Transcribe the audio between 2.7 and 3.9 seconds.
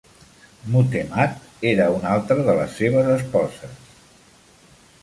seves esposes.